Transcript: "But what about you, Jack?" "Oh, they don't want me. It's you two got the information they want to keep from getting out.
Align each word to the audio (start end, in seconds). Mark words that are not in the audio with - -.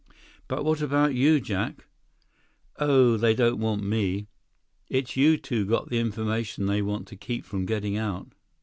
"But 0.47 0.65
what 0.65 0.81
about 0.81 1.13
you, 1.13 1.39
Jack?" 1.39 1.85
"Oh, 2.77 3.17
they 3.17 3.35
don't 3.35 3.59
want 3.59 3.83
me. 3.83 4.25
It's 4.89 5.15
you 5.15 5.37
two 5.37 5.63
got 5.63 5.89
the 5.91 5.99
information 5.99 6.65
they 6.65 6.81
want 6.81 7.07
to 7.09 7.15
keep 7.15 7.45
from 7.45 7.67
getting 7.67 7.97
out. 7.97 8.29